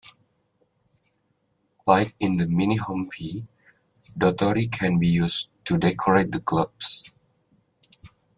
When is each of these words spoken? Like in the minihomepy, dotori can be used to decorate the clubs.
Like 1.85 2.15
in 2.19 2.37
the 2.37 2.45
minihomepy, 2.45 3.45
dotori 4.17 4.65
can 4.71 4.97
be 4.97 5.07
used 5.07 5.49
to 5.65 5.77
decorate 5.77 6.31
the 6.31 6.39
clubs. 6.39 7.03